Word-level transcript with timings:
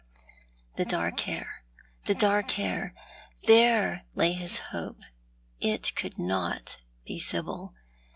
109 0.77 0.77
The 0.83 0.89
dark 0.89 1.19
hair, 1.27 1.61
the 2.05 2.15
dark 2.15 2.51
hair! 2.53 2.95
There 3.43 4.07
lay 4.15 4.31
his 4.33 4.57
hope. 4.73 4.97
It 5.59 5.93
could 5.95 6.17
not 6.17 6.79
be 7.05 7.19
Sibyl. 7.19 7.71